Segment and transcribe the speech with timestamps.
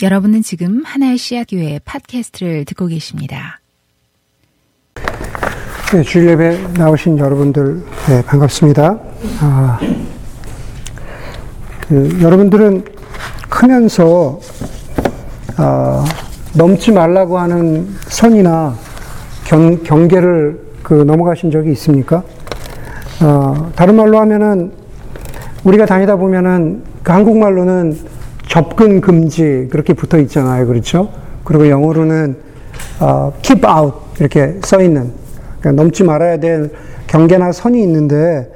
[0.00, 3.58] 여러분은 지금 하나의 씨앗 교회 팟캐스트를 듣고 계십니다.
[5.92, 8.96] 네, 주일 예배 나오신 여러분들 네, 반갑습니다.
[9.40, 9.80] 아,
[11.88, 12.84] 그, 여러분들은
[13.48, 14.38] 크면서
[15.56, 16.04] 아,
[16.54, 18.76] 넘지 말라고 하는 선이나
[19.46, 22.22] 경, 경계를 그 넘어가신 적이 있습니까?
[23.20, 24.70] 어, 다른 말로 하면은
[25.64, 28.17] 우리가 다니다 보면은 그 한국말로는
[28.48, 31.10] 접근 금지 그렇게 붙어 있잖아요, 그렇죠?
[31.44, 32.36] 그리고 영어로는
[33.00, 35.12] 어, keep out 이렇게 써 있는
[35.60, 36.70] 그러니까 넘지 말아야 될
[37.06, 38.50] 경계나 선이 있는데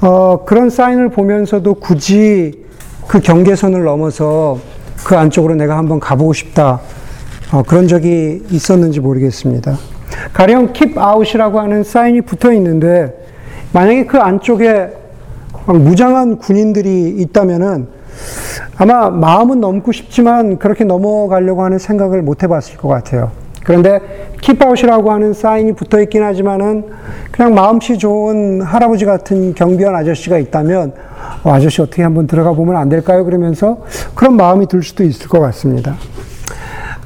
[0.00, 2.64] 어, 그런 사인을 보면서도 굳이
[3.06, 4.58] 그 경계선을 넘어서
[5.04, 6.80] 그 안쪽으로 내가 한번 가보고 싶다
[7.52, 9.76] 어, 그런 적이 있었는지 모르겠습니다.
[10.32, 13.14] 가령 keep out이라고 하는 사인이 붙어 있는데
[13.72, 14.90] 만약에 그 안쪽에
[15.66, 18.01] 무장한 군인들이 있다면은
[18.76, 23.30] 아마 마음은 넘고 싶지만 그렇게 넘어가려고 하는 생각을 못 해봤을 것 같아요.
[23.64, 24.00] 그런데
[24.40, 26.86] 킵아웃이라고 하는 사인이 붙어 있긴 하지만은
[27.30, 30.94] 그냥 마음씨 좋은 할아버지 같은 경비원 아저씨가 있다면
[31.44, 33.24] 어, 아저씨 어떻게 한번 들어가 보면 안 될까요?
[33.24, 33.78] 그러면서
[34.14, 35.94] 그런 마음이 들 수도 있을 것 같습니다.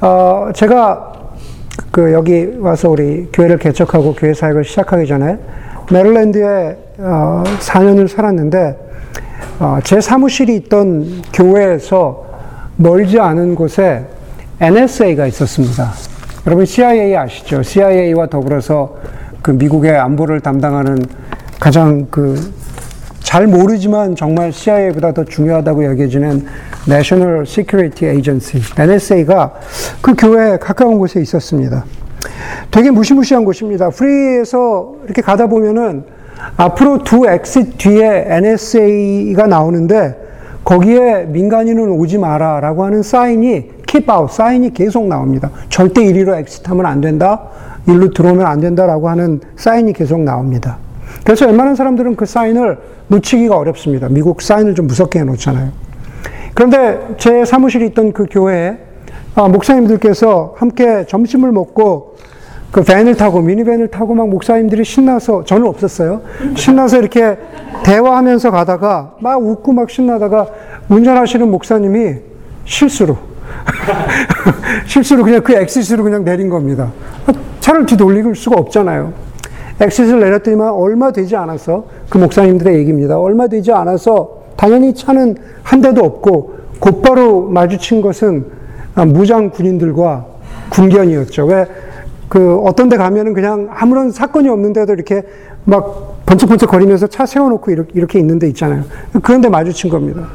[0.01, 1.13] 어, 제가
[1.91, 5.37] 그 여기 와서 우리 교회를 개척하고 교회 사역을 시작하기 전에
[5.91, 8.86] 메릴랜드에 어, 4년을 살았는데 어,
[9.83, 12.25] 제 사무실이 있던 교회에서
[12.75, 14.05] 멀지 않은 곳에
[14.59, 15.91] NSA가 있었습니다.
[16.45, 17.63] 여러분 CIA 아시죠?
[17.63, 18.95] CIA와 더불어서
[19.41, 20.99] 그 미국의 안보를 담당하는
[21.59, 22.57] 가장 그
[23.27, 26.45] 잘 모르지만 정말 CIA보다 더 중요하다고 여겨지는
[26.87, 29.53] National Security Agency, NSA가
[29.99, 31.83] 그 교회에 가까운 곳에 있었습니다.
[32.71, 33.89] 되게 무시무시한 곳입니다.
[33.89, 36.05] freeway에서 이렇게 가다 보면은
[36.55, 40.27] 앞으로 두 exit 뒤에 NSA가 나오는데
[40.63, 45.49] 거기에 민간인은 오지 마라 라고 하는 사인이 keep out 사인이 계속 나옵니다.
[45.69, 47.43] 절대 이리로 exit하면 안 된다.
[47.87, 50.77] 일로 들어오면 안 된다라고 하는 사인이 계속 나옵니다.
[51.23, 54.09] 그래서 웬만한 사람들은 그 사인을 놓치기가 어렵습니다.
[54.09, 55.71] 미국 사인을 좀 무섭게 해놓잖아요.
[56.53, 58.77] 그런데 제 사무실이 있던 그 교회에
[59.35, 62.15] 아, 목사님들께서 함께 점심을 먹고
[62.71, 66.21] 그 밴을 타고 미니밴을 타고 막 목사님들이 신나서 저는 없었어요.
[66.55, 67.37] 신나서 이렇게
[67.83, 70.47] 대화하면서 가다가 막 웃고 막 신나다가
[70.89, 72.15] 운전하시는 목사님이
[72.65, 73.17] 실수로
[74.85, 76.91] 실수로 그냥 그 엑시스로 그냥 내린 겁니다.
[77.61, 79.13] 차를 뒤돌릴 수가 없잖아요.
[79.79, 83.17] 엑시스를 내렸더니만 얼마 되지 않아서 그 목사님들의 얘기입니다.
[83.19, 88.45] 얼마 되지 않아서 당연히 차는 한 대도 없고 곧바로 마주친 것은
[89.07, 90.25] 무장 군인들과
[90.69, 91.45] 군견이었죠.
[91.45, 91.65] 왜
[92.29, 95.23] 그 어떤 데 가면은 그냥 아무런 사건이 없는데도 이렇게
[95.63, 98.83] 막 번쩍번쩍 거리면서 차 세워놓고 이렇게, 이렇게 있는 데 있잖아요.
[99.23, 100.27] 그런 데 마주친 겁니다.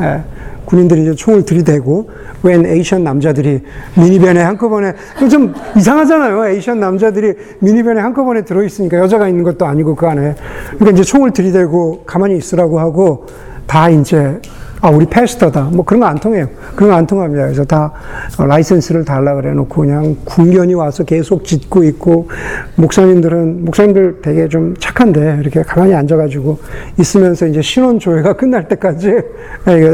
[0.00, 0.22] 예.
[0.66, 2.10] 군인들이 이제 총을 들이대고
[2.42, 3.62] 웬 Asian 남자들이
[3.96, 4.94] 미니밴에 한꺼번에
[5.30, 6.48] 좀 이상하잖아요.
[6.48, 10.34] Asian 남자들이 미니밴에 한꺼번에 들어 있으니까 여자가 있는 것도 아니고 그 안에
[10.74, 13.26] 그러니까 이제 총을 들이대고 가만히 있으라고 하고
[13.66, 14.40] 다 이제
[14.82, 15.70] 아, 우리 pastor다.
[15.72, 16.46] 뭐 그런 거 안 통해요.
[16.74, 17.44] 그런 거 안 통합니다.
[17.44, 17.92] 그래서 다
[18.38, 22.28] license를 달라 그래 놓고 그냥 군견이 와서 계속 짖고 있고
[22.76, 26.58] 목사님들은 목사님들 되게 좀 착한데 이렇게 가만히 앉아가지고
[26.98, 29.14] 있으면서 이제 신원조회가 끝날 때까지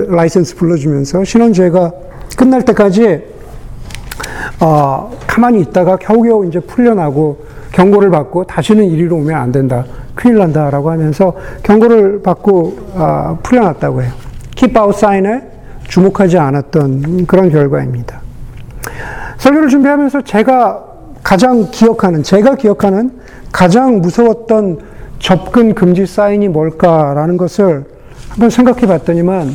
[0.08, 1.92] 라이센스 불러주면서 신원조회가
[2.36, 3.22] 끝날 때까지
[4.60, 9.84] 어, 가만히 있다가 겨우겨우 이제 풀려나고 경고를 받고 다시는 이리로 오면 안 된다.
[10.14, 14.12] 큰일 난다라고 하면서 경고를 받고 어, 풀려났다고 해요.
[14.78, 15.42] Out 사인에
[15.88, 18.20] 주목하지 않았던 그런 결과입니다.
[19.38, 20.84] 설교를 준비하면서 제가
[21.22, 23.10] 가장 기억하는, 제가 기억하는
[23.50, 24.78] 가장 무서웠던
[25.18, 27.84] 접근 금지 사인이 뭘까라는 것을
[28.30, 29.54] 한번 생각해 봤더니만,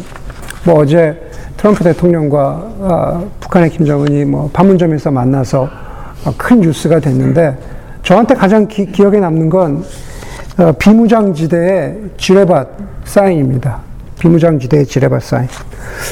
[0.66, 2.40] 뭐 어제 트럼프 대통령과
[2.80, 5.70] 어, 북한의 김정은이 뭐 판문점에서 만나서
[6.26, 7.58] 어, 큰 뉴스가 됐는데,
[8.04, 9.84] 저한테 가장 기, 억에 남는 건
[10.58, 12.68] 어, 비무장지대의 지뢰밭
[13.06, 13.87] 사인입니다.
[14.20, 15.48] 비무장지대 지뢰밭 사인.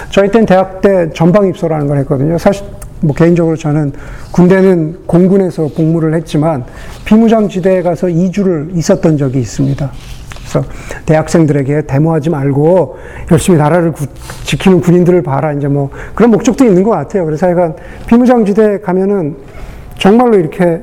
[0.10, 2.38] 저희 땐 대학 때 전방 입소라는 걸 했거든요.
[2.38, 2.66] 사실
[3.02, 3.94] 뭐 개인적으로 저는
[4.32, 6.66] 군대는 공군에서 복무를 했지만
[7.06, 9.92] 비무장지대에 가서 2주를 있었던 적이 있습니다.
[10.40, 10.70] 그래서
[11.06, 12.98] 대학생들에게 데모하지 말고
[13.32, 14.06] 열심히 나라를 구,
[14.44, 15.52] 지키는 군인들을 봐라.
[15.54, 17.26] 이제 뭐 그런 목적도 있는 것 같아요.
[17.26, 17.76] 그래서 하여간
[18.08, 19.36] 비무장지대 가면은
[19.98, 20.82] 정말로 이렇게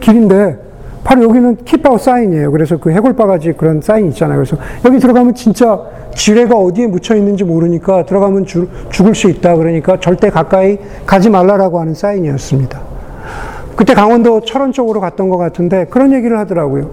[0.00, 0.56] 길인데
[1.04, 2.50] 바로 여기는 킵아웃 사인이에요.
[2.50, 4.38] 그래서 그 해골바가지 그런 사인 있잖아요.
[4.38, 4.56] 그래서
[4.86, 5.78] 여기 들어가면 진짜
[6.14, 9.54] 지뢰가 어디에 묻혀 있는지 모르니까 들어가면 주, 죽을 수 있다.
[9.56, 12.80] 그러니까 절대 가까이 가지 말라라고 하는 사인이었습니다.
[13.76, 16.90] 그때 강원도 철원 쪽으로 갔던 것 같은데 그런 얘기를 하더라고요.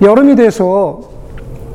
[0.00, 1.02] 여름이 돼서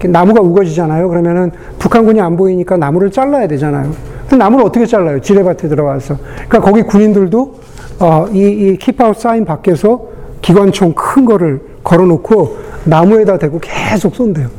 [0.03, 1.07] 나무가 우거지잖아요.
[1.09, 3.91] 그러면은 북한군이 안 보이니까 나무를 잘라야 되잖아요.
[4.35, 5.21] 나무를 어떻게 잘라요?
[5.21, 6.17] 지뢰밭에 들어가서.
[6.47, 7.53] 그러니까 거기 군인들도
[7.99, 10.07] 어, 이, 이 킵아웃 사인 밖에서
[10.41, 14.49] 기관총 큰 거를 걸어놓고 나무에다 대고 계속 쏜대요.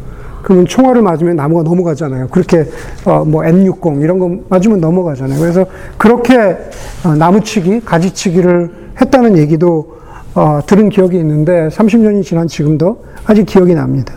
[0.43, 2.29] 그러면 총알을 맞으면 나무가 넘어가잖아요.
[2.29, 2.67] 그렇게
[3.05, 5.41] 어, 뭐 M60 이런 거 맞으면 넘어가잖아요.
[5.41, 5.67] 그래서
[5.99, 6.57] 그렇게
[7.05, 8.71] 어, 나무치기, 가지치기를
[9.01, 9.97] 했다는 얘기도
[10.35, 14.15] 어, 들은 기억이 있는데 30년이 지난 지금도 아직 기억이 납니다.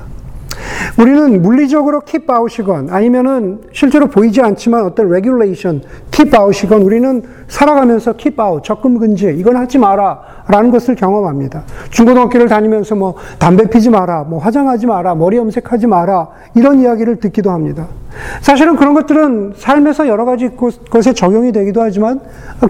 [0.97, 5.81] 우리는 물리적으로 keep out이건 아니면은 실제로 보이지 않지만 어떤 regulation,
[6.11, 11.63] keep out이건 우리는 살아가면서 keep 적금 금지, 이건 하지 마라 라는 것을 경험합니다.
[11.89, 17.51] 중고등학교를 다니면서 뭐 담배 피지 마라, 뭐 화장하지 마라, 머리 염색하지 마라 이런 이야기를 듣기도
[17.51, 17.87] 합니다.
[18.41, 20.49] 사실은 그런 것들은 삶에서 여러 가지
[20.89, 22.19] 것에 적용이 되기도 하지만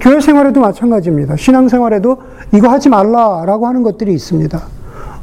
[0.01, 1.37] 교회 생활에도 마찬가지입니다.
[1.37, 2.17] 신앙 생활에도
[2.53, 4.61] 이거 하지 말라라고 하는 것들이 있습니다.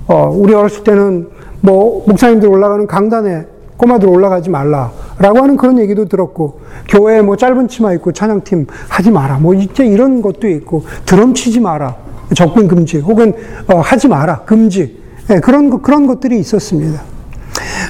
[0.09, 1.29] 어, 우리 어렸을 때는
[1.61, 7.93] 뭐 목사님들 올라가는 강단에 꼬마들 올라가지 말라라고 하는 그런 얘기도 들었고 교회에 뭐 짧은 치마
[7.93, 9.39] 입고 찬양팀 하지 마라.
[9.39, 11.97] 뭐 이제 이런 것도 있고 드럼 치지 마라.
[12.35, 13.35] 접근 금지 혹은
[13.69, 14.41] 어, 하지 마라.
[14.41, 15.03] 금지.
[15.29, 17.03] 네, 그런 그런 것들이 있었습니다.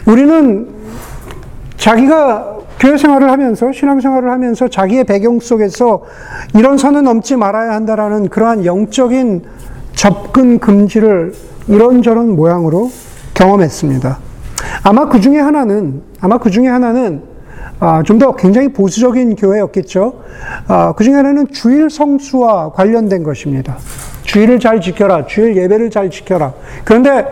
[0.07, 0.69] 우리는
[1.77, 6.03] 자기가 교회 생활을 하면서 신앙 생활을 하면서 자기의 배경 속에서
[6.55, 9.45] 이런 선은 넘지 말아야 한다라는 그러한 영적인
[9.95, 11.33] 접근 금지를
[11.69, 12.91] 이런저런 모양으로
[13.37, 14.19] 경험했습니다.
[14.83, 17.23] 아마 그 중에 하나는, 아마 그 중에 하나는,
[17.79, 20.15] 아, 좀 더 굉장히 보수적인 교회였겠죠.
[20.67, 23.77] 아, 그 중에 하나는 주일 성수와 관련된 것입니다.
[24.23, 25.27] 주일을 잘 지켜라.
[25.27, 26.53] 주일 예배를 잘 지켜라.
[26.85, 27.25] 그런데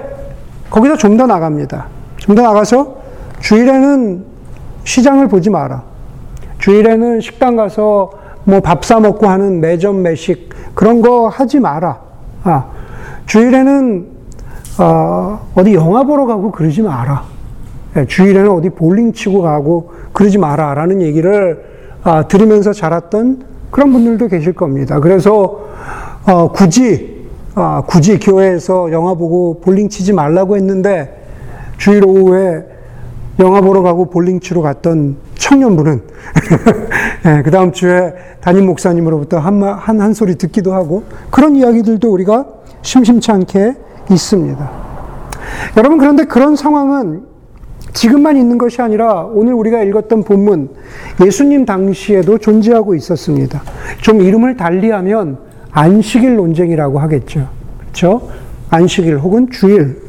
[0.70, 1.86] 거기서 좀 더 나갑니다.
[2.18, 2.96] 좀 더 나가서
[3.40, 4.24] 주일에는
[4.84, 5.82] 시장을 보지 마라.
[6.58, 8.10] 주일에는 식당 가서
[8.44, 11.98] 뭐 밥 사 먹고 하는 매점 매식 그런 거 하지 마라.
[12.44, 12.64] 아,
[13.26, 14.13] 주일에는
[14.78, 17.22] 어, 어디 영화 보러 가고 그러지 마라.
[17.96, 20.74] 예, 주일에는 어디 볼링 치고 가고 그러지 마라.
[20.74, 21.64] 라는 얘기를
[22.02, 24.98] 아, 들으면서 자랐던 그런 분들도 계실 겁니다.
[25.00, 25.60] 그래서
[26.26, 31.24] 어, 굳이 아, 굳이 교회에서 영화 보고 볼링 치지 말라고 했는데
[31.78, 32.64] 주일 오후에
[33.38, 36.02] 영화 보러 가고 볼링 치러 갔던 청년분은
[37.24, 42.46] 네, 그 다음 주에 담임 목사님으로부터 한, 한, 한 소리 듣기도 하고 그런 이야기들도 우리가
[42.82, 43.74] 심심치 않게
[44.10, 44.70] 있습니다.
[45.76, 47.34] 여러분, 그런데 그런 상황은
[47.92, 50.70] 지금만 있는 것이 아니라 오늘 우리가 읽었던 본문
[51.24, 53.62] 예수님 당시에도 존재하고 있었습니다.
[54.02, 55.38] 좀 이름을 달리하면
[55.70, 57.48] 안식일 논쟁이라고 하겠죠.
[57.78, 58.28] 그렇죠?
[58.70, 60.02] 안식일 혹은 주일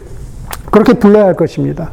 [0.72, 1.92] 그렇게 불러야 할 것입니다.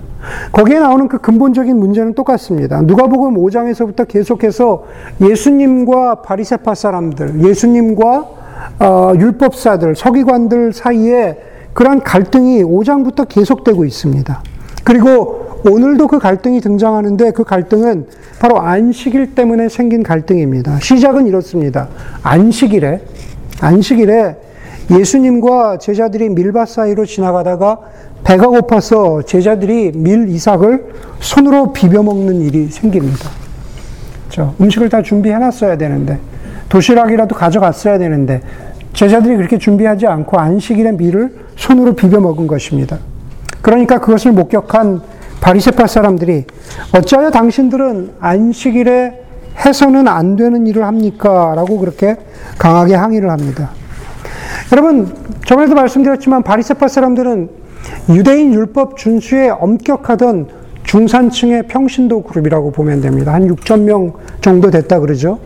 [0.52, 2.80] 거기에 나오는 그 근본적인 문제는 똑같습니다.
[2.82, 4.84] 누가복음 5장에서부터 계속해서
[5.20, 8.28] 예수님과 바리새파 사람들, 예수님과
[8.78, 14.42] 어, 율법사들, 서기관들 사이에 그러한 갈등이 5장부터 계속되고 있습니다.
[14.84, 18.06] 그리고 오늘도 그 갈등이 등장하는데 그 갈등은
[18.40, 20.80] 바로 안식일 때문에 생긴 갈등입니다.
[20.80, 21.88] 시작은 이렇습니다.
[22.22, 23.00] 안식일에,
[23.60, 24.36] 안식일에
[24.90, 27.78] 예수님과 제자들이 밀밭 사이로 지나가다가
[28.24, 30.86] 배가 고파서 제자들이 밀 이삭을
[31.20, 33.30] 손으로 비벼 먹는 일이 생깁니다.
[34.34, 36.18] 그 음식을 다 준비해 놨어야 되는데,
[36.68, 38.40] 도시락이라도 가져갔어야 되는데,
[38.92, 42.98] 제자들이 그렇게 준비하지 않고 안식일에 밀을 손으로 비벼 먹은 것입니다.
[43.60, 45.02] 그러니까 그것을 목격한
[45.40, 46.44] 바리새파 사람들이
[46.94, 49.22] 어찌하여 당신들은 안식일에
[49.64, 51.52] 해서는 안 되는 일을 합니까?
[51.54, 52.16] 라고 그렇게
[52.58, 53.70] 강하게 항의를 합니다.
[54.72, 57.50] 여러분, 저번에도 말씀드렸지만 바리새파 사람들은
[58.10, 60.48] 유대인 율법 준수에 엄격하던
[60.84, 63.32] 중산층의 평신도 그룹이라고 보면 됩니다.
[63.32, 65.38] 한 6천 명 정도 됐다 그러죠.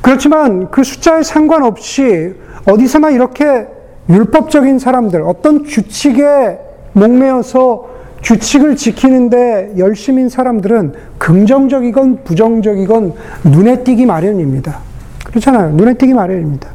[0.00, 2.34] 그렇지만 그 숫자에 상관없이
[2.66, 3.66] 어디서나 이렇게
[4.08, 6.58] 율법적인 사람들, 어떤 규칙에
[6.92, 13.12] 목매어서 규칙을 지키는데 열심인 사람들은 긍정적이건 부정적이건
[13.44, 14.78] 눈에 띄기 마련입니다.
[15.26, 15.70] 그렇잖아요.
[15.74, 16.70] 눈에 띄기 마련입니다.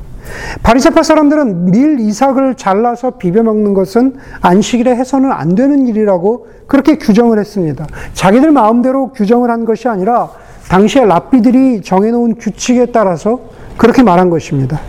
[0.62, 7.40] 바리새파 사람들은 밀 이삭을 잘라서 비벼 먹는 것은 안식일에 해서는 안 되는 일이라고 그렇게 규정을
[7.40, 7.88] 했습니다.
[8.14, 10.30] 자기들 마음대로 규정을 한 것이 아니라
[10.68, 13.40] 당시에 랍비들이 정해놓은 규칙에 따라서
[13.78, 14.80] 그렇게 말한 것입니다.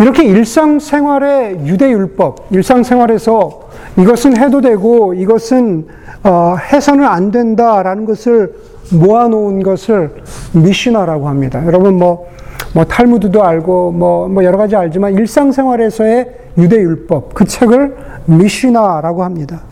[0.00, 5.86] 이렇게 일상생활의 유대율법, 일상생활에서 이것은 해도 되고 이것은
[6.24, 8.54] 어, 해서는 안 된다라는 것을
[8.92, 10.10] 모아놓은 것을
[10.52, 11.64] 미시나라고 합니다.
[11.66, 12.28] 여러분 뭐,
[12.74, 19.62] 뭐 탈무드도 알고 뭐, 뭐 여러 가지 알지만 일상생활에서의 유대율법 그 책을 미시나라고 합니다.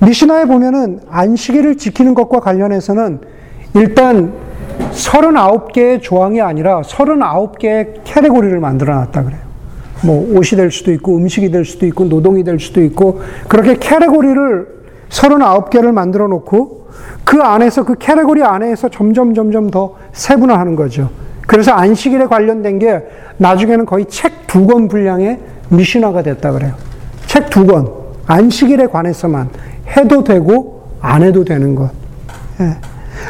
[0.00, 3.20] 미시나에 보면은 안식일을 지키는 것과 관련해서는
[3.74, 4.32] 일단
[4.92, 9.40] 39개의 조항이 아니라 39개의 캐테고리를 만들어 놨다 그래요.
[10.02, 14.66] 뭐 옷이 될 수도 있고 음식이 될 수도 있고 노동이 될 수도 있고 그렇게 캐테고리를
[15.08, 16.88] 39개를 만들어 놓고
[17.24, 21.10] 그 안에서 그 캐테고리 안에서 점점 점점 더 세분화하는 거죠.
[21.46, 23.02] 그래서 안식일에 관련된 게
[23.38, 26.74] 나중에는 거의 책 두 권 분량의 미신화가 됐다 그래요.
[27.26, 27.88] 책 두 권.
[28.26, 29.50] 안식일에 관해서만
[29.96, 31.90] 해도 되고 안 해도 되는 것.
[32.60, 32.76] 예.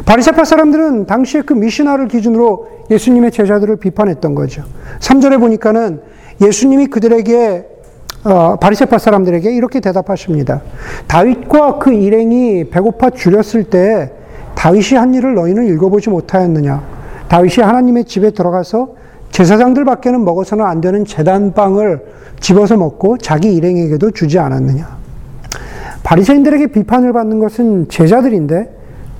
[0.04, 4.64] 바리새파 사람들은 당시에 그 미신화를 기준으로 예수님의 제자들을 비판했던 거죠.
[5.00, 6.00] 3절에 보니까는
[6.40, 7.66] 예수님이 그들에게
[8.24, 10.62] 어, 바리새파 사람들에게 이렇게 대답하십니다.
[11.06, 14.10] 다윗과 그 일행이 배고파 줄였을 때
[14.56, 16.82] 다윗이 한 일을 너희는 읽어보지 못하였느냐?
[17.28, 18.94] 다윗이 하나님의 집에 들어가서
[19.30, 22.00] 제사장들 밖에는 먹어서는 안 되는 재단빵을
[22.40, 24.96] 집어서 먹고 자기 일행에게도 주지 않았느냐?
[26.02, 28.70] 바리새인들에게 비판을 받는 것은 제자들인데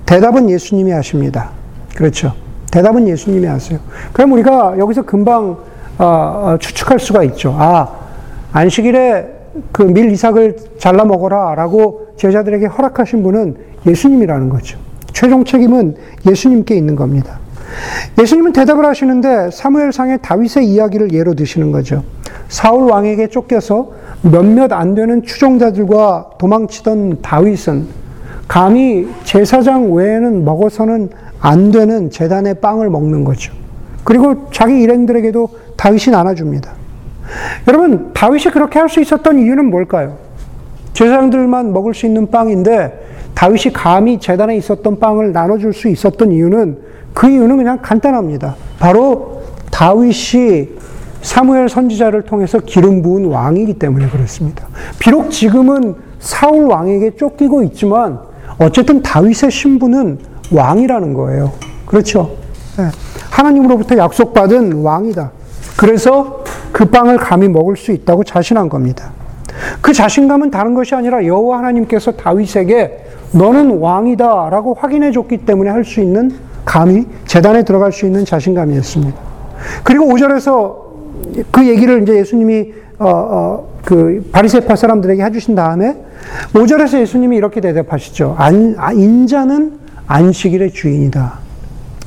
[0.07, 1.51] 대답은 예수님이 하십니다.
[1.95, 2.33] 그렇죠.
[2.71, 3.79] 대답은 예수님이 하세요.
[4.13, 5.57] 그럼 우리가 여기서 금방
[5.99, 7.55] 어, 어, 추측할 수가 있죠.
[7.57, 7.87] 아,
[8.53, 9.37] 안식일에
[9.71, 14.77] 그 밀 이삭을 잘라 먹어라 라고 제자들에게 허락하신 분은 예수님이라는 거죠.
[15.13, 15.95] 최종 책임은
[16.27, 17.39] 예수님께 있는 겁니다.
[18.19, 22.03] 예수님은 대답을 하시는데 사무엘상의 다윗의 이야기를 예로 드시는 거죠.
[22.47, 27.87] 사울 왕에게 쫓겨서 몇몇 안 되는 추종자들과 도망치던 다윗은
[28.47, 33.53] 감히 제사장 외에는 먹어서는 안 되는 재단의 빵을 먹는 거죠.
[34.03, 36.71] 그리고 자기 일행들에게도 다윗이 나눠줍니다.
[37.67, 40.17] 여러분, 다윗이 그렇게 할 수 있었던 이유는 뭘까요?
[40.93, 46.77] 제사장들만 먹을 수 있는 빵인데 다윗이 감히 재단에 있었던 빵을 나눠줄 수 있었던 이유는
[47.13, 48.55] 그 이유는 그냥 간단합니다.
[48.79, 50.69] 바로 다윗이
[51.21, 54.67] 사무엘 선지자를 통해서 기름 부은 왕이기 때문에 그렇습니다.
[54.97, 58.19] 비록 지금은 사울 왕에게 쫓기고 있지만
[58.59, 60.19] 어쨌든 다윗의 신분은
[60.51, 61.51] 왕이라는 거예요.
[61.85, 62.35] 그렇죠?
[62.77, 62.85] 네.
[63.29, 65.31] 하나님으로부터 약속받은 왕이다.
[65.77, 69.11] 그래서 그 빵을 감히 먹을 수 있다고 자신한 겁니다.
[69.81, 76.01] 그 자신감은 다른 것이 아니라 여호와 하나님께서 다윗에게 너는 왕이다라고 확인해 줬기 때문에 할 수
[76.01, 76.31] 있는
[76.65, 79.17] 감히 재단에 들어갈 수 있는 자신감이었습니다.
[79.83, 80.87] 그리고 5절에서
[81.51, 85.95] 그 얘기를 이제 예수님이 어, 어, 그 바리새파 사람들에게 해주신 다음에
[86.53, 88.35] 5절에서 예수님이 이렇게 대답하시죠.
[88.37, 91.39] 안, 아, 인자는 안식일의 주인이다.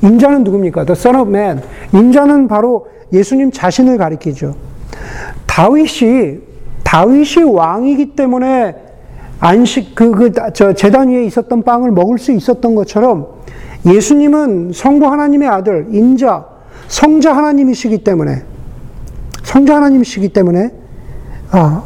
[0.02, 0.85] 인자는 누굽니까?
[0.85, 1.62] The Son of Man.
[1.92, 4.54] 인자는 바로 예수님 자신을 가리키죠.
[5.47, 6.38] 다윗이
[6.82, 8.75] 다윗이 왕이기 때문에
[9.38, 13.28] 안식 그그저 제단 위에 있었던 빵을 먹을 수 있었던 것처럼
[13.87, 16.47] 예수님은 성부 하나님의 아들 인자
[16.88, 18.42] 성자 하나님이시기 때문에
[19.44, 20.79] 성자 하나님이시기 때문에
[21.50, 21.83] 아,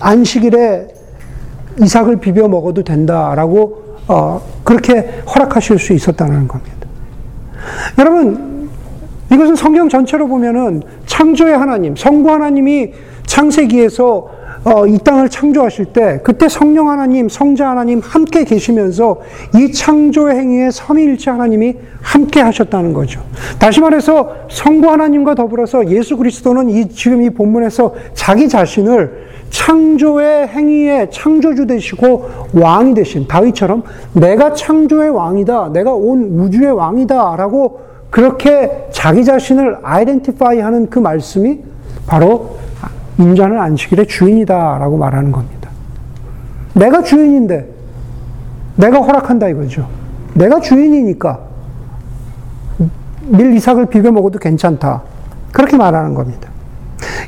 [0.00, 0.88] 안식일에
[1.80, 6.88] 이삭을 비벼 먹어도 된다라고 어, 그렇게 허락하실 수 있었다는 겁니다.
[7.98, 8.68] 여러분
[9.32, 12.92] 이것은 성경 전체로 보면은 창조의 하나님, 성부 하나님이
[13.26, 14.30] 창세기에서
[14.64, 19.20] 어, 이 땅을 창조하실 때 그때 성령 하나님, 성자 하나님 함께 계시면서
[19.56, 23.22] 이 창조의 행위에 삼위일체 하나님이 함께 하셨다는 거죠.
[23.58, 31.10] 다시 말해서 성부 하나님과 더불어서 예수 그리스도는 이 지금 이 본문에서 자기 자신을 창조의 행위의
[31.10, 33.82] 창조주 되시고 왕이 되신 다윗처럼
[34.14, 35.70] 내가 창조의 왕이다.
[35.72, 41.60] 내가 온 우주의 왕이다라고 그렇게 자기 자신을 아이덴티파이 하는 그 말씀이
[42.06, 42.56] 바로
[43.22, 45.70] 인자는 안식일의 주인이다 라고 말하는 겁니다.
[46.74, 47.68] 내가 주인인데
[48.76, 49.88] 내가 허락한다 이거죠.
[50.34, 51.40] 내가 주인이니까
[53.28, 55.02] 밀 이삭을 비벼 먹어도 괜찮다.
[55.52, 56.50] 그렇게 말하는 겁니다.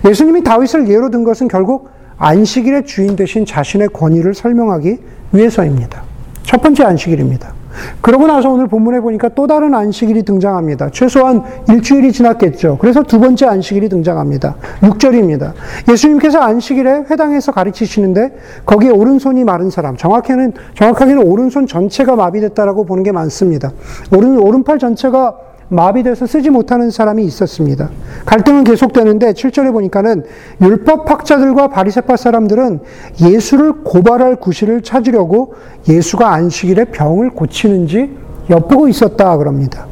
[0.04, 4.98] 예수님이 다윗을 예로 든 것은 결국 안식일의 주인 대신 자신의 권위를 설명하기
[5.32, 6.02] 위해서입니다.
[6.42, 7.53] 첫 번째 안식일입니다.
[8.00, 10.90] 그러고 나서 오늘 본문에 보니까 또 다른 안식일이 등장합니다.
[10.90, 12.78] 최소한 일주일이 지났겠죠.
[12.80, 14.56] 그래서 두 번째 안식일이 등장합니다.
[14.82, 15.52] 6절입니다.
[15.90, 23.12] 예수님께서 안식일에 회당에서 가르치시는데 거기에 오른손이 마른 사람, 정확히는 정확하게는 오른손 전체가 마비됐다라고 보는 게
[23.12, 23.72] 많습니다.
[24.14, 25.34] 오른 오른팔 전체가
[25.68, 27.90] 마비돼서 쓰지 못하는 사람이 있었습니다.
[28.26, 30.24] 갈등은 계속되는데 7절에 보니까는
[30.60, 32.80] 율법 학자들과 바리새파 사람들은
[33.20, 35.54] 예수를 고발할 구실을 찾으려고
[35.88, 38.16] 예수가 안식일에 병을 고치는지
[38.50, 39.86] 엿보고 있었다 그럽니다.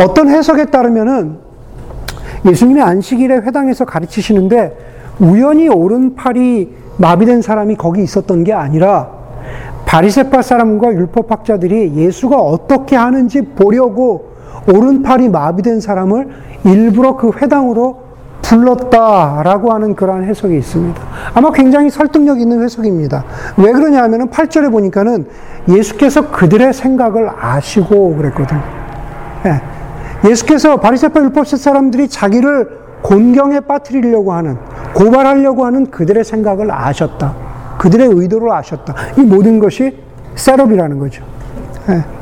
[0.00, 1.38] 어떤 해석에 따르면은
[2.46, 4.76] 예수님이 안식일에 회당에서 가르치시는데
[5.20, 9.20] 우연히 오른팔이 마비된 사람이 거기 있었던 게 아니라
[9.84, 14.29] 바리새파 사람과 율법학자들이 예수가 어떻게 하는지 보려고
[14.72, 16.28] 오른팔이 마비된 사람을
[16.64, 18.10] 일부러 그 회당으로
[18.42, 21.00] 불렀다라고 하는 그러한 해석이 있습니다.
[21.34, 23.24] 아마 굉장히 설득력 있는 해석입니다.
[23.56, 25.26] 왜 그러냐 하면은 8절에 보니까는
[25.68, 28.60] 예수께서 그들의 생각을 아시고 그랬거든요.
[29.46, 30.28] 예.
[30.28, 34.58] 예수께서 바리새파 율법사 사람들이 자기를 곤경에 빠뜨리려고 하는
[34.94, 37.34] 고발하려고 하는 그들의 생각을 아셨다.
[37.78, 38.94] 그들의 의도를 아셨다.
[39.16, 39.96] 이 모든 것이
[40.34, 41.22] 셋업이라는 거죠.
[41.88, 42.19] 예.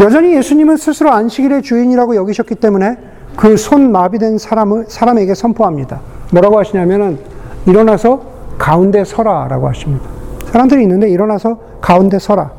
[0.00, 2.96] 여전히 예수님은 스스로 안식일의 주인이라고 여기셨기 때문에
[3.36, 6.00] 그 손 마비된 사람을, 사람에게 선포합니다.
[6.32, 7.18] 뭐라고 하시냐면은
[7.66, 8.22] 일어나서
[8.58, 10.04] 가운데 서라 라고 하십니다.
[10.50, 12.50] 사람들이 있는데 일어나서 가운데 서라.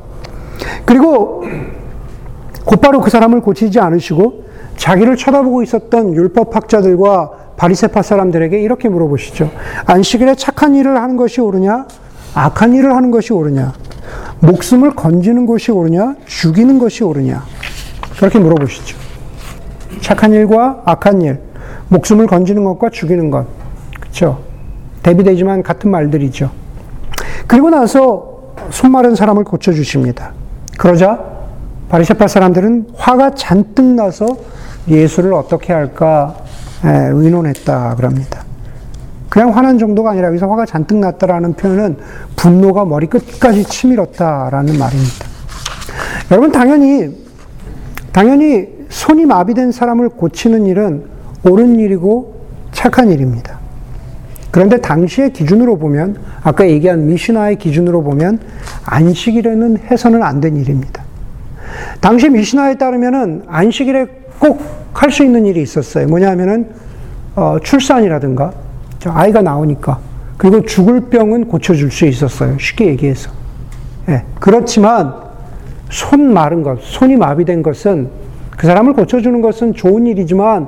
[0.86, 1.44] 그리고
[2.66, 4.44] 곧바로 그 사람을 고치지 않으시고
[4.76, 9.50] 자기를 쳐다보고 있었던 율법학자들과 바리세파 사람들에게 이렇게 물어보시죠.
[9.86, 11.88] 안식일에 착한 일을 하는 것이 옳으냐?
[12.36, 13.74] 악한 일을 하는 것이 옳으냐?
[14.40, 16.16] 목숨을 건지는 것이 옳으냐?
[16.26, 17.44] 죽이는 것이 옳으냐?
[18.18, 18.98] 그렇게 물어보시죠.
[20.02, 21.40] 착한 일과 악한 일,
[21.90, 23.46] 목숨을 건지는 것과 죽이는 것.
[24.00, 24.40] 그렇죠?
[25.04, 26.52] 대비되지만 같은 말들이죠.
[27.48, 30.34] 그리고 나서 손 마른 사람을 고쳐 주십니다.
[30.78, 31.20] 그러자
[31.90, 34.28] 바리새파 사람들은 화가 잔뜩 나서
[34.88, 36.36] 예수를 어떻게 할까
[36.84, 38.44] 의논했다 그럽니다.
[39.38, 41.98] 그냥 화난 정도가 아니라 여기서 화가 잔뜩 났다라는 표현은
[42.36, 45.28] 분노가 머리 끝까지 치밀었다라는 말입니다.
[46.32, 47.16] 여러분 당연히
[48.12, 51.04] 당연히 손이 마비된 사람을 고치는 일은
[51.48, 52.34] 옳은 일이고
[52.72, 53.60] 착한 일입니다.
[54.50, 58.40] 그런데 당시의 기준으로 보면 아까 얘기한 미시나의 기준으로 보면
[58.86, 61.04] 안식일에는 해서는 안 된 일입니다.
[62.02, 64.08] 당시 미시나에 따르면은 안식일에
[64.40, 64.60] 꼭
[64.96, 66.08] 할 수 있는 일이 있었어요.
[66.08, 66.70] 뭐냐면은
[67.36, 68.52] 어, 출산이라든가
[69.10, 70.00] 아이가 나오니까
[70.38, 72.58] 그리고 죽을 병은 고쳐줄 수 있었어요.
[72.60, 73.32] 쉽게 얘기해서.
[74.10, 75.14] 예, 그렇지만
[75.90, 78.10] 손 마른 것, 손이 마비된 것은
[78.58, 80.68] 그 사람을 고쳐주는 것은 좋은 일이지만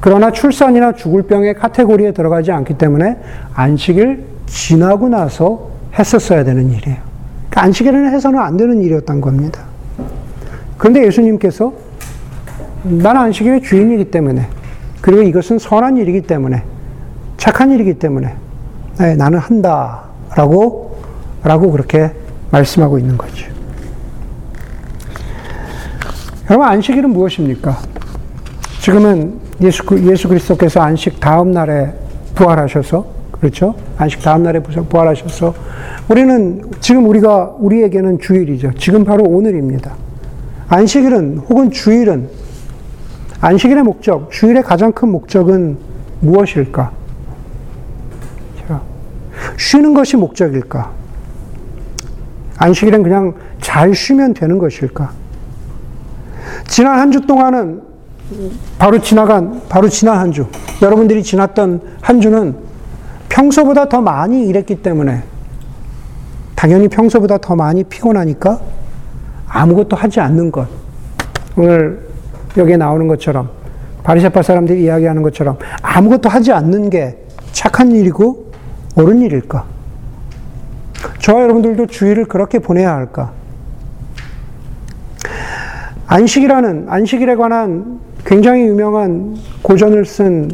[0.00, 3.16] 그러나 출산이나 죽을 병의 카테고리에 들어가지 않기 때문에
[3.54, 6.98] 안식일 지나고 나서 했었어야 되는 일이에요.
[7.48, 9.62] 그러니까 안식일은 해서는 안 되는 일이었던 겁니다.
[10.76, 11.72] 그런데 예수님께서
[12.82, 14.46] 나는 안식일의 주인이기 때문에
[15.00, 16.62] 그리고 이것은 선한 일이기 때문에
[17.44, 18.34] 착한 일이기 때문에
[18.98, 20.96] 네, 나는 한다라고
[21.42, 22.10] 라고 그렇게
[22.50, 23.46] 말씀하고 있는 거죠.
[26.48, 27.76] 여러분 안식일은 무엇입니까?
[28.80, 31.92] 지금은 예수, 예수 그리스도께서 안식 다음 날에
[32.34, 33.74] 부활하셔서 그렇죠?
[33.98, 35.54] 안식 다음 날에 부활하셔서
[36.08, 38.72] 우리는 지금 우리가 우리에게는 주일이죠.
[38.78, 39.92] 지금 바로 오늘입니다.
[40.68, 42.26] 안식일은 혹은 주일은
[43.42, 45.76] 안식일의 목적, 주일의 가장 큰 목적은
[46.20, 47.03] 무엇일까?
[49.56, 50.90] 쉬는 것이 목적일까?
[52.56, 55.10] 안식일은 그냥 잘 쉬면 되는 것일까?
[56.66, 57.82] 지난 한 주 동안은
[58.78, 60.46] 바로 지나간, 바로 지난 한 주,
[60.82, 62.54] 여러분들이 지났던 한 주는
[63.28, 65.22] 평소보다 더 많이 일했기 때문에
[66.54, 68.60] 당연히 평소보다 더 많이 피곤하니까
[69.48, 70.66] 아무것도 하지 않는 것.
[71.56, 72.08] 오늘
[72.56, 73.50] 여기에 나오는 것처럼
[74.02, 77.18] 바리새파 사람들이 이야기하는 것처럼 아무것도 하지 않는 게
[77.52, 78.43] 착한 일이고
[78.96, 79.64] 옳은 일일까?
[81.20, 83.32] 저와 여러분들도 주일을 그렇게 보내야 할까?
[86.06, 90.50] 안식이라는 안식일에 관한 굉장히 유명한 고전을 쓴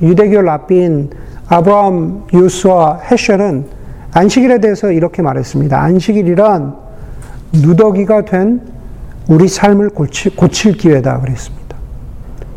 [0.00, 1.10] 유대교 랍비인
[1.48, 3.66] 아브라함 유스와 헤셜은
[4.12, 5.80] 안식일에 대해서 이렇게 말했습니다.
[5.80, 6.76] 안식일이란
[7.52, 8.60] 누더기가 된
[9.28, 11.76] 우리 삶을 고칠, 고칠 기회다 그랬습니다.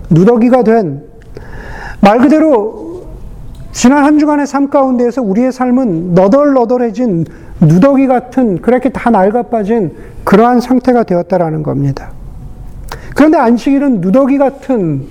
[0.09, 1.15] 누더기가 된
[2.01, 2.84] 말 그대로
[3.75, 7.25] 지난 한 주간의 삶 가운데에서 우리의 삶은 너덜너덜해진
[7.59, 12.11] 누더기 같은 그렇게 다 낡아빠진 그러한 상태가 되었다라는 겁니다.
[13.17, 15.07] 그런데 안식일은 누더기 같은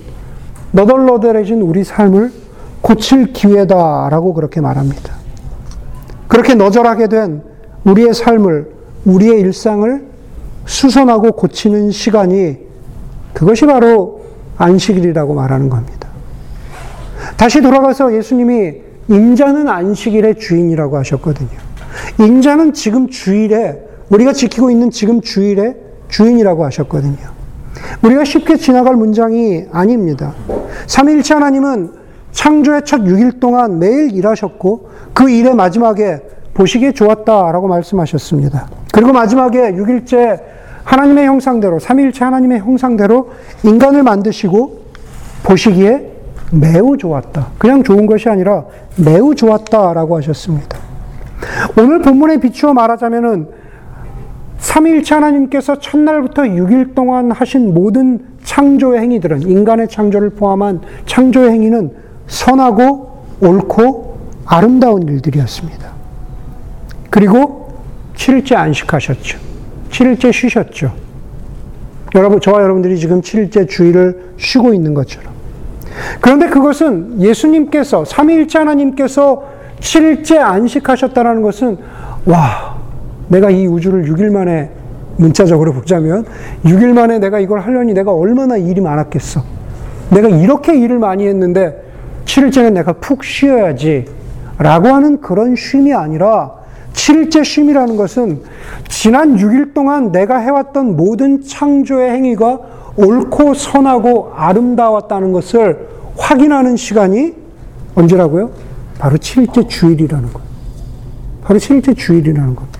[0.71, 2.31] 너덜너덜해진 우리 삶을
[2.81, 5.13] 고칠 기회다라고 그렇게 말합니다.
[6.27, 7.43] 그렇게 너절하게 된
[7.83, 8.71] 우리의 삶을,
[9.05, 10.05] 우리의 일상을
[10.65, 12.57] 수선하고 고치는 시간이
[13.31, 14.25] 그것이 바로
[14.57, 16.04] 안식일이라고 말하는 겁니다.
[17.37, 18.73] 다시 돌아가서 예수님이
[19.07, 21.49] 인자는 안식일의 주인이라고 하셨거든요.
[22.19, 25.75] 인자는 지금 주일에, 우리가 지키고 있는 지금 주일의
[26.09, 27.17] 주인이라고 하셨거든요.
[28.01, 30.33] 우리가 쉽게 지나갈 문장이 아닙니다.
[30.87, 31.91] 삼일체 하나님은
[32.31, 36.19] 창조의 첫 6일 동안 매일 일하셨고 그 일의 마지막에
[36.53, 38.69] 보시기에 좋았다라고 말씀하셨습니다.
[38.93, 40.41] 그리고 마지막에 6일째
[40.83, 43.29] 하나님의 형상대로, 삼일체 하나님의 형상대로
[43.63, 44.81] 인간을 만드시고
[45.43, 46.14] 보시기에
[46.51, 47.47] 매우 좋았다.
[47.57, 48.65] 그냥 좋은 것이 아니라
[48.97, 50.77] 매우 좋았다라고 하셨습니다.
[51.77, 53.47] 오늘 본문에 비추어 말하자면은
[54.57, 61.91] 삼일체 하나님께서 첫날부터 6일 동안 하신 모든 창조의 행위들은 인간의 창조를 포함한 창조의 행위는
[62.27, 65.91] 선하고 옳고 아름다운 일들이었습니다.
[67.09, 67.73] 그리고
[68.15, 69.39] 7일째 안식하셨죠.
[69.89, 70.93] 7일째 쉬셨죠.
[72.15, 75.34] 여러분, 저와 여러분들이 지금 7일째 주일을 쉬고 있는 것처럼.
[76.21, 79.43] 그런데 그것은 예수님께서, 삼위일체 하나님께서
[79.79, 81.77] 7일째 안식하셨다는 것은,
[82.25, 82.75] 와,
[83.27, 84.71] 내가 이 우주를 6일 만에
[85.17, 86.25] 문자적으로 보자면
[86.63, 89.43] 6일 만에 내가 이걸 하려니 내가 얼마나 일이 많았겠어.
[90.09, 91.81] 내가 이렇게 일을 많이 했는데
[92.25, 94.05] 7일째는 내가 푹 쉬어야지.
[94.57, 96.53] 라고 하는 그런 쉼이 아니라
[96.93, 98.41] 7일째 쉼이라는 것은
[98.87, 102.59] 지난 6일 동안 내가 해왔던 모든 창조의 행위가
[102.97, 107.33] 옳고 선하고 아름다웠다는 것을 확인하는 시간이
[107.95, 108.51] 언제라고요?
[108.97, 110.47] 바로 7일째 주일이라는 거예요.
[111.43, 112.79] 바로 7일째 주일이라는 겁니다.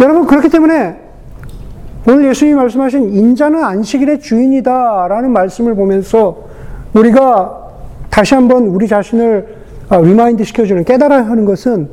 [0.00, 0.96] 여러분, 그렇기 때문에
[2.06, 6.44] 오늘 예수님이 말씀하신 인자는 안식일의 주인이다 라는 말씀을 보면서
[6.94, 7.68] 우리가
[8.08, 9.58] 다시 한번 우리 자신을
[9.90, 11.90] remind 시켜주는 깨달아야 하는 것은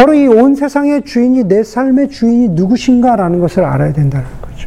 [0.00, 4.66] 바로 이 온 세상의 주인이 내 삶의 주인이 누구신가라는 것을 알아야 된다는 거죠.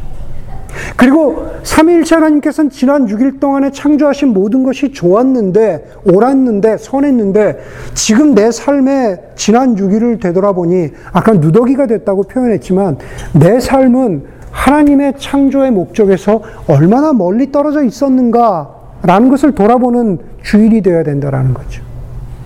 [0.94, 7.58] 그리고 삼위일체 하나님께서는 지난 6일 동안에 창조하신 모든 것이 좋았는데 옳았는데 선했는데
[7.94, 12.98] 지금 내 삶의 지난 6일을 되돌아보니 아까 누더기가 됐다고 표현했지만
[13.32, 21.82] 내 삶은 하나님의 창조의 목적에서 얼마나 멀리 떨어져 있었는가라는 것을 돌아보는 주일이 되어야 된다는 거죠.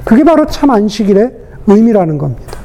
[0.05, 1.33] 그게 바로 참 안식일의
[1.67, 2.58] 의미라는 겁니다.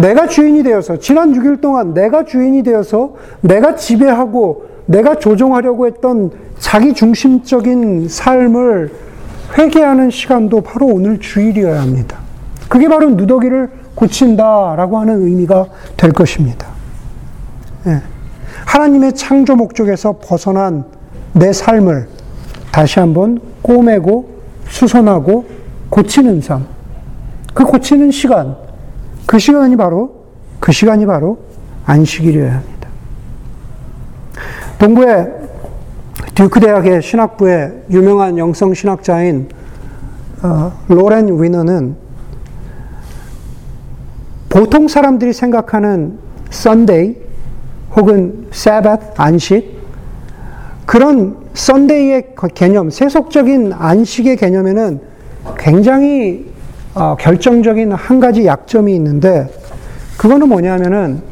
[0.00, 6.94] 내가 주인이 되어서 지난 6일 동안 내가 주인이 되어서 내가 지배하고 내가 조종하려고 했던 자기
[6.94, 8.92] 중심적인 삶을
[9.58, 12.18] 회개하는 시간도 바로 오늘 주일이어야 합니다.
[12.68, 16.68] 그게 바로 누더기를 고친다라고 하는 의미가 될 것입니다.
[17.84, 18.00] 네.
[18.64, 20.84] 하나님의 창조 목적에서 벗어난
[21.32, 22.08] 내 삶을
[22.70, 24.30] 다시 한번 꼬매고
[24.68, 25.44] 수선하고
[25.90, 26.66] 고치는 삶.
[27.52, 28.56] 그 고치는 시간.
[29.26, 30.24] 그 시간이 바로,
[30.60, 31.38] 그 시간이 바로
[31.84, 32.88] 안식일이어야 합니다.
[34.78, 35.32] 동부의
[36.34, 39.48] 듀크 대학의 신학부의 유명한 영성 신학자인
[40.42, 41.96] 어, 로렌 위너는
[44.48, 46.18] 보통 사람들이 생각하는
[46.50, 47.16] Sunday
[47.96, 49.80] 혹은 Sabbath 안식
[50.84, 55.00] 그런 Sunday의 개념, 세속적인 안식의 개념에는
[55.58, 56.50] 굉장히
[56.94, 59.48] 어, 결정적인 한 가지 약점이 있는데
[60.18, 61.22] 그거는 뭐냐면은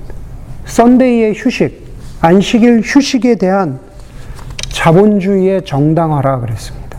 [0.64, 1.86] 썬데이의 휴식,
[2.20, 3.78] 안식일 휴식에 대한
[4.70, 6.98] 자본주의의 정당화라 그랬습니다.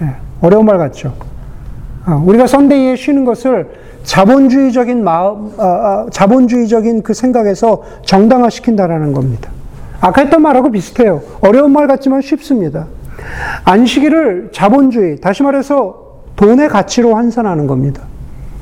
[0.00, 1.14] 네, 어려운 말 같죠?
[2.06, 3.68] 어, 우리가 썬데이에 쉬는 것을
[4.02, 9.50] 자본주의적인 마음, 어, 어, 자본주의적인 그 생각에서 정당화시킨다라는 겁니다.
[10.00, 11.22] 아까 했던 말하고 비슷해요.
[11.40, 12.86] 어려운 말 같지만 쉽습니다.
[13.64, 16.03] 안식일을 자본주의, 다시 말해서
[16.36, 18.02] 돈의 가치로 환산하는 겁니다.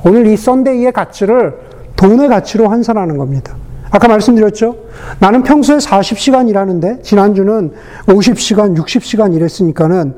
[0.05, 1.55] 오늘 이 썬데이의 가치를
[1.97, 3.55] 돈의 가치로 환산하는 겁니다.
[3.91, 4.77] 아까 말씀드렸죠?
[5.19, 7.73] 나는 평소에 40시간 일하는데, 지난주는
[8.07, 10.15] 50시간, 60시간 일했으니까는,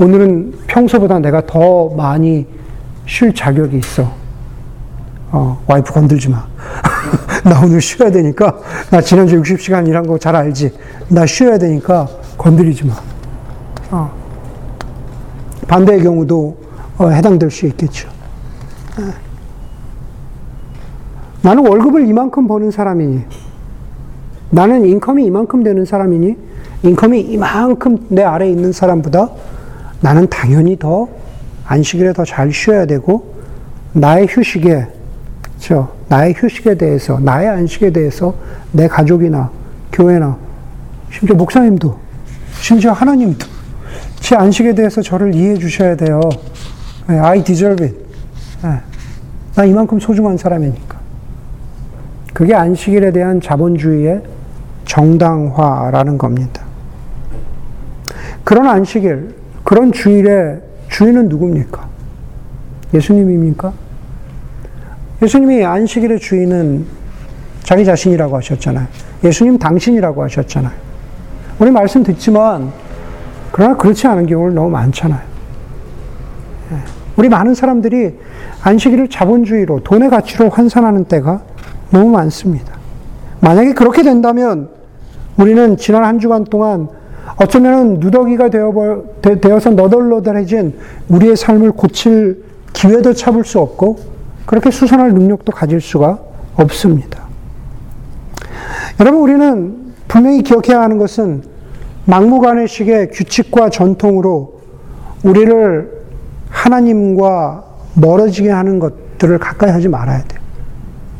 [0.00, 2.46] 오늘은 평소보다 내가 더 많이
[3.06, 4.10] 쉴 자격이 있어.
[5.30, 6.46] 어, 와이프 건들지 마.
[7.44, 8.58] 나 오늘 쉬어야 되니까,
[8.90, 10.72] 나 지난주 60시간 일한 거 잘 알지?
[11.08, 12.94] 나 쉬어야 되니까 건드리지 마.
[13.92, 14.10] 어.
[15.68, 16.65] 반대의 경우도 어,
[17.00, 18.08] 해당될 수 있겠죠.
[18.98, 19.12] 어.
[21.42, 23.24] 나는 월급을 이만큼 버는 사람이니,
[24.50, 26.36] 나는 인컴이 이만큼 되는 사람이니,
[26.82, 29.30] 인컴이 이만큼 내 아래에 있는 사람보다
[30.00, 31.08] 나는 당연히 더
[31.66, 33.34] 안식일에 더 잘 쉬어야 되고,
[33.92, 34.86] 나의 휴식에,
[35.68, 38.34] 그 나의 휴식에 대해서, 나의 안식에 대해서
[38.72, 39.50] 내 가족이나
[39.92, 40.36] 교회나,
[41.10, 41.96] 심지어 목사님도,
[42.60, 43.46] 심지어 하나님도
[44.20, 46.20] 제 안식에 대해서 저를 이해해 주셔야 돼요.
[47.08, 47.96] 네, I deserve it.
[48.62, 48.80] 네.
[49.54, 50.96] 나 이만큼 소중한 사람이니까.
[52.34, 54.22] 그게 안식일에 대한 자본주의의
[54.84, 56.62] 정당화라는 겁니다.
[58.44, 61.88] 그런 안식일, 그런 주일의 주인은 누굽니까?
[62.94, 63.72] 예수님입니까?
[65.22, 66.86] 예수님이 안식일의 주인은
[67.62, 68.86] 자기 자신이라고 하셨잖아요.
[69.24, 70.72] 예수님 당신이라고 하셨잖아요.
[71.58, 72.70] 우리 말씀 듣지만,
[73.50, 75.36] 그러나 그렇지 않은 경우를 너무 많잖아요.
[77.16, 78.14] 우리 많은 사람들이
[78.62, 81.42] 안식일을 자본주의로 돈의 가치로 환산하는 때가
[81.90, 82.76] 너무 많습니다.
[83.40, 84.68] 만약에 그렇게 된다면
[85.38, 86.88] 우리는 지난 한 주간 동안
[87.36, 90.74] 어쩌면 누더기가 되어, 서 너덜너덜해진
[91.08, 93.98] 우리의 삶을 고칠 기회도 잡을 수 없고
[94.46, 96.18] 그렇게 수선할 능력도 가질 수가
[96.56, 97.24] 없습니다.
[99.00, 101.42] 여러분, 우리는 분명히 기억해야 하는 것은
[102.06, 104.60] 막무가내식의 규칙과 전통으로
[105.24, 105.95] 우리를
[106.50, 110.40] 하나님과 멀어지게 하는 것들을 가까이 하지 말아야 돼요.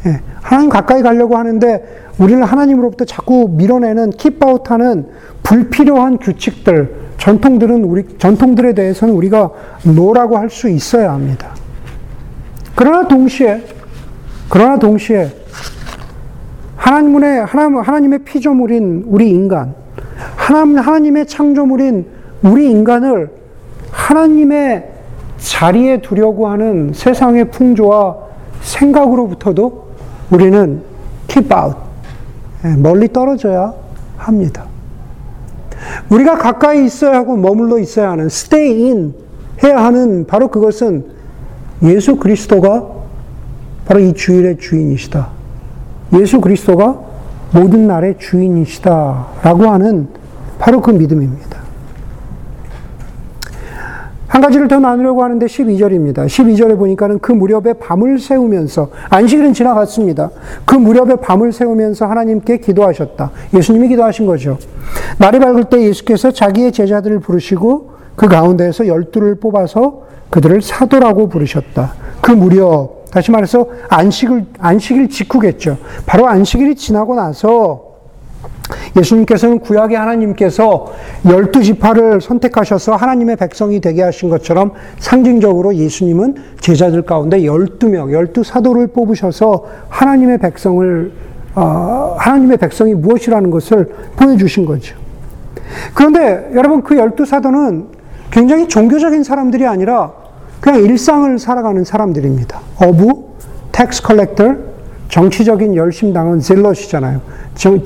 [0.07, 5.07] 예, 하나님 가까이 가려고 하는데 우리를 하나님으로부터 자꾸 밀어내는 킵아웃하는
[5.43, 9.51] 불필요한 규칙들, 전통들은 우리 전통들에 대해서는 우리가
[9.85, 11.49] 노라고 할 수 있어야 합니다.
[12.75, 13.65] 그러나 동시에
[14.49, 15.31] 그러나 동시에
[16.77, 19.75] 하나님의, 하나님의 피조물인 우리 인간,
[20.37, 22.07] 하나님, 하나님의 창조물인
[22.43, 23.31] 우리 인간을
[23.91, 24.96] 하나님의
[25.39, 28.17] 자리에 두려고 하는 세상의 풍조와
[28.63, 29.87] 생각으로부터도
[30.31, 30.83] 우리는
[31.29, 31.77] keep out,
[32.65, 33.75] 예, 멀리 떨어져야
[34.17, 34.65] 합니다.
[36.11, 39.15] 우리가 가까이 있어야 하고 머물러 있어야 하는 stay in
[39.63, 41.07] 해야 하는 바로 그것은
[41.83, 42.87] 예수 그리스도가
[43.87, 45.29] 바로 이 주일의 주인이시다.
[46.15, 47.01] 예수 그리스도가
[47.53, 49.27] 모든 날의 주인이시다.
[49.43, 50.09] 라고 하는
[50.59, 51.56] 바로 그 믿음입니다.
[54.37, 56.27] 한 가지를 더 나누려고 하는데 12절입니다.
[56.27, 60.29] 12절에 보니까는 그 무렵에 밤을 세우면서, 안식일은 지나갔습니다.
[60.67, 63.31] 그 무렵에 밤을 세우면서 하나님께 기도하셨다.
[63.55, 64.59] 예수님이 기도하신 거죠.
[65.17, 71.95] 날이 밝을 때 예수께서 자기의 제자들을 부르시고 그 가운데에서 열두를 뽑아서 그들을 사도라고 부르셨다.
[72.21, 75.79] 그 무렵, 다시 말해서 안식을, 안식일 직후겠죠.
[76.05, 77.86] 바로 안식일이 지나고 나서
[78.97, 80.93] 예수님께서는 구약의 하나님께서
[81.29, 88.45] 열두 지파를 선택하셔서 하나님의 백성이 되게 하신 것처럼 상징적으로 예수님은 제자들 가운데 열두 명, 열두
[88.45, 91.13] 사도를 뽑으셔서 하나님의 백성을
[91.55, 94.97] 어, 하나님의 백성이 무엇이라는 것을 보여주신 거죠.
[95.95, 97.87] 그런데 여러분 그 열두 사도는
[98.31, 100.13] 굉장히 종교적인 사람들이 아니라
[100.61, 102.61] 그냥 일상을 살아가는 사람들입니다.
[102.79, 103.31] 어부,
[103.73, 104.76] tax collector,
[105.09, 107.21] 정치적인 열심당원, Zealot이잖아요.
[107.55, 107.81] 정,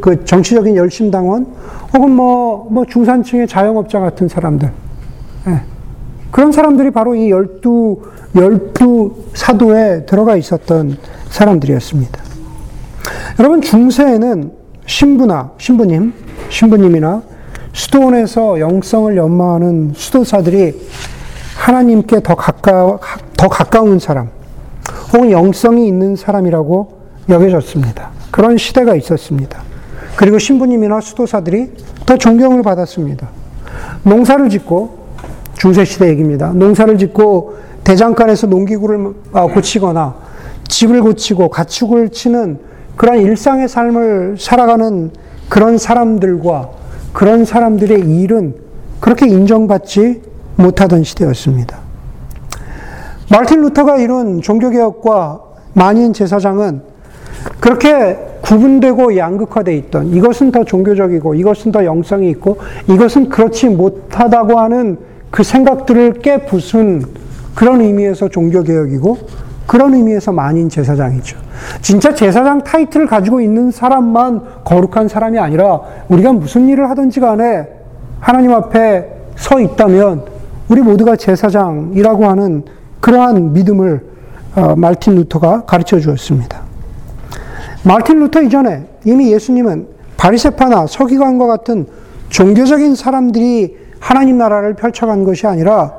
[0.00, 1.46] 그 정치적인 열심당원,
[1.92, 4.70] 혹은 뭐, 뭐 중산층의 자영업자 같은 사람들.
[5.46, 5.60] 네.
[6.30, 8.02] 그런 사람들이 바로 이 열두,
[8.36, 10.96] 열두 사도에 들어가 있었던
[11.30, 12.20] 사람들이었습니다.
[13.38, 14.52] 여러분, 중세에는
[14.86, 16.12] 신부나, 신부님,
[16.50, 17.22] 신부님이나
[17.72, 20.74] 수도원에서 영성을 연마하는 수도사들이
[21.56, 22.98] 하나님께 더 가까,
[23.36, 24.30] 더 가까운 사람,
[25.12, 28.10] 혹은 영성이 있는 사람이라고 여겨졌습니다.
[28.30, 29.62] 그런 시대가 있었습니다.
[30.16, 31.70] 그리고 신부님이나 수도사들이
[32.06, 33.28] 더 존경을 받았습니다.
[34.02, 34.98] 농사를 짓고,
[35.54, 36.52] 중세시대 얘기입니다.
[36.52, 40.14] 농사를 짓고 대장간에서 농기구를 아, 고치거나
[40.68, 42.58] 집을 고치고 가축을 치는
[42.96, 45.10] 그런 일상의 삶을 살아가는
[45.48, 46.70] 그런 사람들과
[47.12, 48.54] 그런 사람들의 일은
[49.00, 50.22] 그렇게 인정받지
[50.56, 51.78] 못하던 시대였습니다.
[53.30, 55.40] 마틴 루터가 이룬 종교개혁과
[55.74, 56.82] 만인 제사장은
[57.60, 64.98] 그렇게 구분되고 양극화되어 있던 이것은 더 종교적이고 이것은 더 영성이 있고 이것은 그렇지 못하다고 하는
[65.30, 67.04] 그 생각들을 깨부순
[67.54, 69.18] 그런 의미에서 종교개혁이고
[69.66, 71.38] 그런 의미에서 만인 제사장이죠.
[71.80, 77.68] 진짜 제사장 타이틀을 가지고 있는 사람만 거룩한 사람이 아니라 우리가 무슨 일을 하든지 간에
[78.18, 80.24] 하나님 앞에 서 있다면
[80.68, 82.64] 우리 모두가 제사장이라고 하는
[83.00, 84.04] 그러한 믿음을
[84.56, 86.62] 어, 말틴 루터가 가르쳐 주었습니다.
[87.82, 89.86] 말틴 루터 이전에 이미 예수님은
[90.16, 91.86] 바리세파나 서기관과 같은
[92.28, 95.94] 종교적인 사람들이 하나님 나라를 펼쳐간 것이 아니라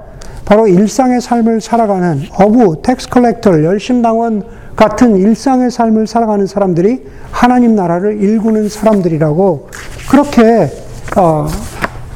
[0.45, 4.43] 바로 일상의 삶을 살아가는 어부, tax collector, 열심당원
[4.75, 9.69] 같은 일상의 삶을 살아가는 사람들이 하나님 나라를 일구는 사람들이라고
[10.09, 10.69] 그렇게
[11.17, 11.47] 어,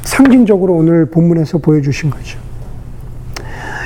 [0.03, 2.44] 상징적으로 오늘 본문에서 보여주신 거죠.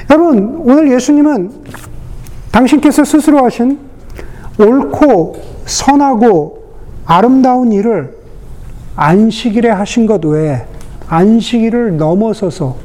[0.10, 1.52] 여러분, 오늘 예수님은
[2.52, 3.78] 당신께서 스스로 하신
[4.60, 6.64] 옳고 선하고
[7.06, 8.18] 아름다운 일을
[8.96, 10.66] 안식일에 하신 것 외에
[11.08, 12.76] 안식일을 넘어서서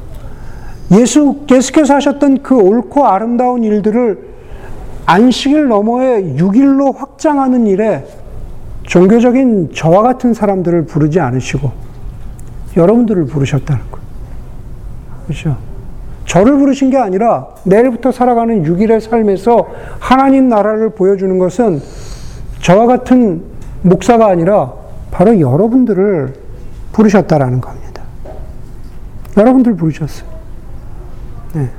[0.91, 4.35] 예수, 예수께서 하셨던 그 옳고 아름다운 일들을
[5.07, 8.05] 안식일 너머에 6일로 확장하는 일에
[8.83, 11.71] 종교적인 저와 같은 사람들을 부르지 않으시고
[12.77, 14.05] 여러분들을 부르셨다는 거예요.
[15.25, 15.74] 그렇죠?
[16.25, 19.67] 저를 부르신 게 아니라 내일부터 살아가는 6일의 삶에서
[19.99, 21.81] 하나님 나라를 보여주는 것은
[22.61, 23.43] 저와 같은
[23.83, 24.73] 목사가 아니라
[25.11, 26.33] 바로 여러분들을
[26.93, 28.01] 부르셨다라는 겁니다.
[29.37, 30.27] 여러분들 부르셨어요.
[31.53, 31.69] 네.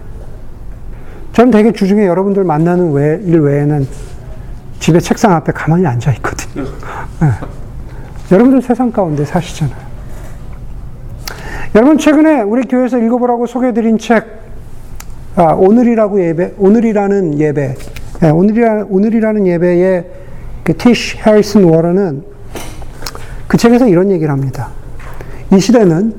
[1.32, 3.86] 저는 되게 주중에 여러분들 만나는 외, 일 외에는
[4.78, 6.64] 집에 책상 앞에 가만히 앉아 있거든요.
[6.64, 7.28] 네.
[8.30, 9.85] 여러분들 세상 가운데 사시잖아요.
[11.74, 14.24] 여러분 최근에 우리 교회에서 읽어보라고 소개해드린 책
[15.34, 17.74] 아, 오늘이라고 예배 오늘이라는 예배
[18.20, 20.06] 네, 오늘이라, 오늘이라는 예배의
[20.62, 22.24] 그 티시 해리슨 워런은
[23.46, 24.68] 그 책에서 이런 얘기를 합니다.
[25.52, 26.14] 이 시대는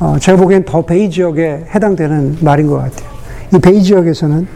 [0.00, 3.08] 어, 제가 보기엔 더 베이 지역에 해당되는 말인 것 같아요.
[3.54, 4.48] 이 베이 지역에서는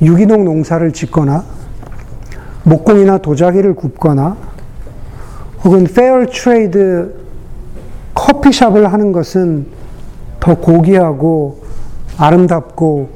[0.00, 1.44] 유기농 농사를 짓거나
[2.62, 4.36] 목공이나 도자기를 굽거나
[5.64, 7.23] 혹은 fair trade
[8.24, 9.66] 커피숍을 하는 것은
[10.40, 11.58] 더 고귀하고
[12.16, 13.08] 아름답고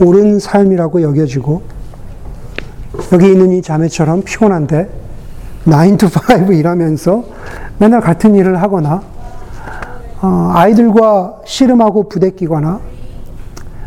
[0.00, 1.62] 옳은 삶이라고 여겨지고
[3.12, 4.88] 여기 있는 이 자매처럼 피곤한데
[5.64, 6.08] 9 to
[6.48, 7.24] 5 일하면서
[7.78, 9.02] 맨날 같은 일을 하거나
[10.22, 12.80] 어, 아이들과 씨름하고 부대끼거나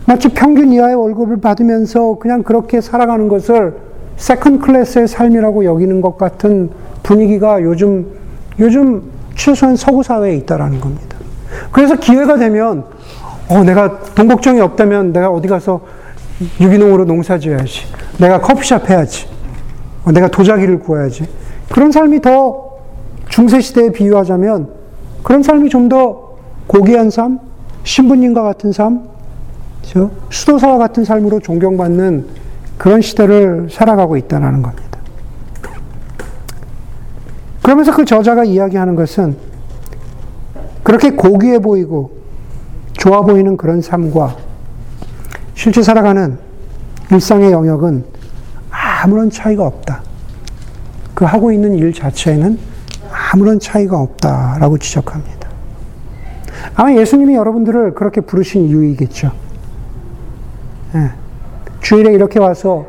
[0.06, 3.76] 마치 평균 이하의 월급을 받으면서 그냥 그렇게 살아가는 것을
[4.16, 6.70] second class의 삶이라고 여기는 것 같은
[7.04, 8.08] 분위기가 요즘
[8.60, 11.18] 요즘 최소한 서구 사회에 있다라는 겁니다.
[11.72, 12.84] 그래서 기회가 되면
[13.48, 15.82] 어 내가 돈 걱정이 없다면 내가 어디 가서
[16.60, 17.86] 유기농으로 농사 지어야지.
[18.18, 19.28] 내가 커피숍 해야지.
[20.04, 21.28] 어, 내가 도자기를 구워야지.
[21.70, 22.70] 그런 삶이 더
[23.30, 24.70] 중세 시대에 비유하자면
[25.24, 26.30] 그런 삶이 좀 더
[26.68, 27.40] 고귀한 삶,
[27.84, 29.08] 신부님과 같은 삶?
[30.30, 32.28] 수도사와 같은 삶으로 존경받는
[32.78, 34.89] 그런 시대를 살아가고 있다는 겁니다.
[37.70, 39.38] 그러면서 그 저자가 이야기하는 것은
[40.82, 42.18] 그렇게 고귀해 보이고
[42.94, 44.38] 좋아 보이는 그런 삶과
[45.54, 46.40] 실제 살아가는
[47.12, 48.06] 일상의 영역은
[48.72, 50.02] 아무런 차이가 없다.
[51.14, 52.58] 그 하고 있는 일 자체에는
[53.12, 55.48] 아무런 차이가 없다라고 지적합니다.
[56.74, 59.32] 아마 예수님이 여러분들을 그렇게 부르신 이유이겠죠.
[60.96, 61.12] 예.
[61.82, 62.88] 주일에 이렇게 와서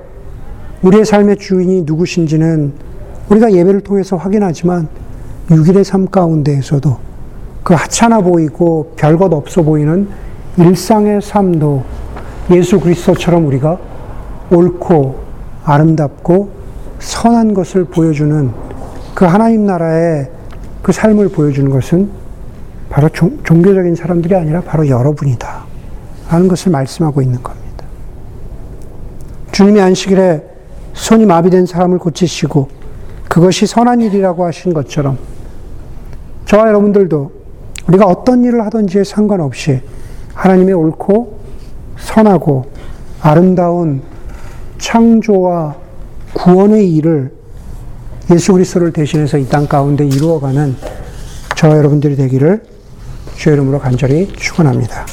[0.80, 2.88] 우리의 삶의 주인이 누구신지는
[3.30, 4.88] 우리가 예배를 통해서 확인하지만
[5.48, 6.98] 6일의 삶 가운데에서도
[7.62, 10.08] 그 하찮아 보이고 별것 없어 보이는
[10.56, 11.84] 일상의 삶도
[12.50, 13.78] 예수 그리스도처럼 우리가
[14.50, 15.20] 옳고
[15.64, 16.50] 아름답고
[16.98, 18.50] 선한 것을 보여주는
[19.14, 20.28] 그 하나님 나라의
[20.82, 22.10] 그 삶을 보여주는 것은
[22.88, 25.64] 바로 종, 종교적인 사람들이 아니라 바로 여러분이다.
[26.28, 27.84] 라는 것을 말씀하고 있는 겁니다.
[29.52, 30.42] 주님이 안식일에
[30.94, 32.79] 손이 마비된 사람을 고치시고
[33.30, 35.16] 그것이 선한 일이라고 하신 것처럼
[36.46, 37.30] 저와 여러분들도
[37.86, 39.80] 우리가 어떤 일을 하든지에 상관없이
[40.34, 41.38] 하나님의 옳고
[41.96, 42.66] 선하고
[43.22, 44.02] 아름다운
[44.78, 45.76] 창조와
[46.34, 47.32] 구원의 일을
[48.32, 50.74] 예수 그리스도를 대신해서 이 땅 가운데 이루어가는
[51.56, 52.64] 저와 여러분들이 되기를
[53.36, 55.06] 주의 이름으로 간절히 축원합니다.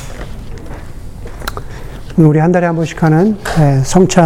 [2.17, 3.38] 우리 한 달에 한 번씩 하는
[3.84, 4.25] 성찬